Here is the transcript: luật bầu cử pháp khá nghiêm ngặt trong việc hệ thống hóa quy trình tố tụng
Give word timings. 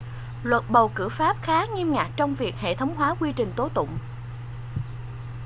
luật 0.43 0.63
bầu 0.69 0.91
cử 0.95 1.09
pháp 1.09 1.37
khá 1.41 1.65
nghiêm 1.75 1.91
ngặt 1.93 2.11
trong 2.15 2.35
việc 2.35 2.55
hệ 2.55 2.75
thống 2.75 2.95
hóa 2.95 3.15
quy 3.19 3.33
trình 3.35 3.51
tố 3.55 3.69
tụng 3.69 3.97